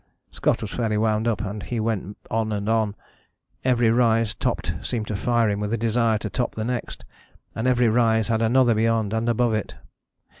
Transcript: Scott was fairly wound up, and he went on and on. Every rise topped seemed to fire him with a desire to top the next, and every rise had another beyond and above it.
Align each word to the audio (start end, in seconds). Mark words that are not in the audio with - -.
Scott 0.31 0.63
was 0.63 0.73
fairly 0.73 0.97
wound 0.97 1.27
up, 1.27 1.41
and 1.41 1.61
he 1.61 1.79
went 1.79 2.17
on 2.31 2.51
and 2.51 2.67
on. 2.67 2.95
Every 3.63 3.91
rise 3.91 4.33
topped 4.33 4.73
seemed 4.81 5.05
to 5.09 5.15
fire 5.15 5.47
him 5.47 5.59
with 5.59 5.71
a 5.73 5.77
desire 5.77 6.17
to 6.17 6.29
top 6.31 6.55
the 6.55 6.65
next, 6.65 7.05
and 7.53 7.67
every 7.67 7.87
rise 7.87 8.27
had 8.27 8.41
another 8.41 8.73
beyond 8.73 9.13
and 9.13 9.29
above 9.29 9.53
it. 9.53 9.75